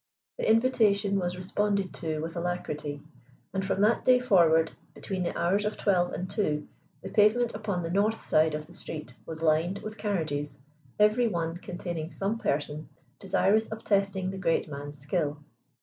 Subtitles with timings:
[0.39, 3.03] The invitation was responded to with alacrity,
[3.53, 6.67] and from that day forward, between the hours of twelve and two,
[7.03, 10.57] the pavement upon the north side of the street was lined with carriages,
[10.97, 15.37] every one containing some person desirous of testing the great man's skill.